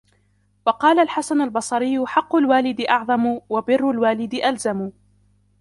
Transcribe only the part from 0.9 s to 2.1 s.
الْحَسَنُ الْبَصْرِيُّ